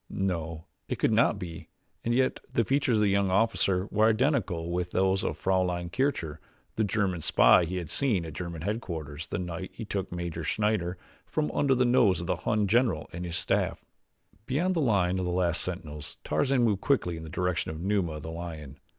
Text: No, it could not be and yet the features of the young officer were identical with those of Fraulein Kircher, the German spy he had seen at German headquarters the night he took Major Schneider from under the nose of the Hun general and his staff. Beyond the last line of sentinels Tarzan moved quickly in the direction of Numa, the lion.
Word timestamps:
No, 0.09 0.65
it 0.87 0.97
could 0.97 1.11
not 1.11 1.37
be 1.37 1.69
and 2.03 2.11
yet 2.11 2.39
the 2.51 2.63
features 2.65 2.95
of 2.95 3.01
the 3.03 3.09
young 3.09 3.29
officer 3.29 3.87
were 3.91 4.09
identical 4.09 4.71
with 4.71 4.89
those 4.93 5.23
of 5.23 5.37
Fraulein 5.37 5.91
Kircher, 5.91 6.39
the 6.75 6.83
German 6.83 7.21
spy 7.21 7.65
he 7.65 7.75
had 7.77 7.91
seen 7.91 8.25
at 8.25 8.33
German 8.33 8.63
headquarters 8.63 9.27
the 9.27 9.37
night 9.37 9.69
he 9.75 9.85
took 9.85 10.11
Major 10.11 10.43
Schneider 10.43 10.97
from 11.27 11.51
under 11.51 11.75
the 11.75 11.85
nose 11.85 12.19
of 12.19 12.25
the 12.25 12.37
Hun 12.37 12.65
general 12.65 13.11
and 13.13 13.25
his 13.25 13.35
staff. 13.37 13.85
Beyond 14.47 14.73
the 14.75 14.79
last 14.81 15.17
line 15.19 15.19
of 15.51 15.55
sentinels 15.55 16.17
Tarzan 16.23 16.63
moved 16.63 16.81
quickly 16.81 17.15
in 17.15 17.21
the 17.21 17.29
direction 17.29 17.69
of 17.69 17.79
Numa, 17.79 18.19
the 18.19 18.31
lion. 18.31 18.79